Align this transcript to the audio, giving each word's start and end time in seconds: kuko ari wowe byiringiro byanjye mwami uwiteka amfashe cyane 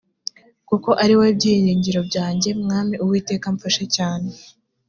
kuko 0.69 0.89
ari 1.03 1.13
wowe 1.17 1.31
byiringiro 1.37 1.99
byanjye 2.09 2.49
mwami 2.61 2.95
uwiteka 3.03 3.45
amfashe 3.51 3.83
cyane 3.95 4.29